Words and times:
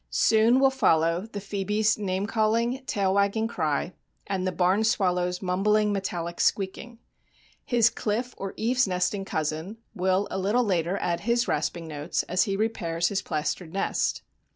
Soon 0.09 0.59
will 0.59 0.71
follow 0.71 1.27
the 1.31 1.37
phœbe's 1.39 1.95
name 1.99 2.25
calling, 2.25 2.83
tail 2.87 3.13
wagging 3.13 3.47
cry 3.47 3.93
and 4.25 4.47
the 4.47 4.51
barn 4.51 4.83
swallow's 4.83 5.43
mumbling, 5.43 5.93
metallic 5.93 6.39
squeaking. 6.41 6.97
His 7.63 7.91
cliff 7.91 8.33
or 8.35 8.55
eaves 8.57 8.87
nesting 8.87 9.25
cousin 9.25 9.77
will 9.93 10.27
a 10.31 10.39
little 10.39 10.63
later 10.63 10.97
add 10.99 11.19
his 11.19 11.47
rasping 11.47 11.87
notes 11.87 12.23
as 12.23 12.45
he 12.45 12.57
repairs 12.57 13.09
his 13.09 13.21
plastered 13.21 13.73
nest. 13.73 14.23